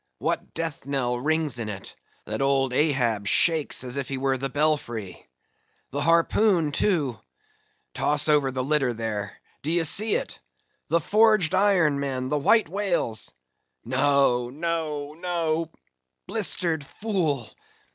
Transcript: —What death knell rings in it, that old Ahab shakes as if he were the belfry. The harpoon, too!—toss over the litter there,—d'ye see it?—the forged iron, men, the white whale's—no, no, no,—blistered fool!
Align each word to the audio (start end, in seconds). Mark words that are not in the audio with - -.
—What 0.17 0.55
death 0.55 0.87
knell 0.87 1.19
rings 1.19 1.59
in 1.59 1.69
it, 1.69 1.95
that 2.25 2.41
old 2.41 2.73
Ahab 2.73 3.27
shakes 3.27 3.83
as 3.83 3.97
if 3.97 4.07
he 4.09 4.17
were 4.17 4.35
the 4.35 4.49
belfry. 4.49 5.27
The 5.91 6.01
harpoon, 6.01 6.71
too!—toss 6.71 8.27
over 8.27 8.49
the 8.49 8.63
litter 8.63 8.95
there,—d'ye 8.95 9.83
see 9.83 10.15
it?—the 10.15 11.01
forged 11.01 11.53
iron, 11.53 11.99
men, 11.99 12.29
the 12.29 12.39
white 12.39 12.67
whale's—no, 12.67 14.49
no, 14.49 15.13
no,—blistered 15.13 16.83
fool! 16.83 17.51